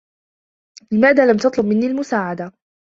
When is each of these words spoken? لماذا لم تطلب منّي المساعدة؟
لماذا 0.91 1.31
لم 1.31 1.37
تطلب 1.37 1.65
منّي 1.65 1.87
المساعدة؟ 1.87 2.51